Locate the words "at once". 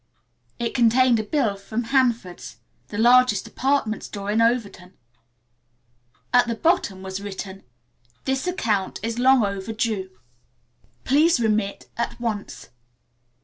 11.97-12.69